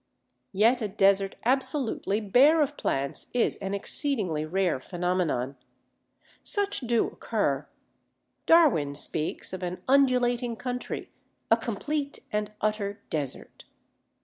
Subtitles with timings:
[0.51, 5.57] Yet a desert absolutely bare of plants is an exceedingly rare phenomenon.
[6.41, 7.67] Such do occur.
[8.47, 11.11] Darwin speaks of "an undulating country,
[11.51, 13.65] a complete and utter desert."